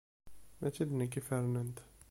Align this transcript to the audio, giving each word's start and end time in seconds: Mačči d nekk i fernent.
Mačči 0.59 0.83
d 0.87 0.89
nekk 0.93 1.13
i 1.19 1.21
fernent. 1.27 1.77